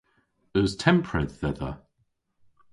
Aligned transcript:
Eus 0.57 0.71
tempredh 0.81 1.35
dhedha? 1.39 1.71